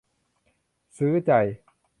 [0.97, 1.31] ซื้อใจ